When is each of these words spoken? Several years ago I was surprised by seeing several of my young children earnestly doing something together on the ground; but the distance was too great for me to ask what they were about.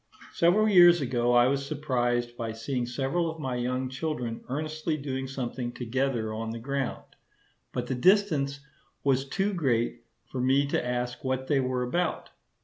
Several 0.33 0.67
years 0.67 0.99
ago 0.99 1.33
I 1.33 1.45
was 1.45 1.63
surprised 1.63 2.35
by 2.35 2.53
seeing 2.53 2.87
several 2.87 3.29
of 3.29 3.39
my 3.39 3.55
young 3.55 3.87
children 3.87 4.43
earnestly 4.49 4.97
doing 4.97 5.27
something 5.27 5.71
together 5.71 6.33
on 6.33 6.49
the 6.49 6.57
ground; 6.57 7.03
but 7.71 7.85
the 7.85 7.93
distance 7.93 8.61
was 9.03 9.29
too 9.29 9.53
great 9.53 10.01
for 10.31 10.41
me 10.41 10.65
to 10.69 10.83
ask 10.83 11.23
what 11.23 11.45
they 11.45 11.59
were 11.59 11.83
about. 11.83 12.31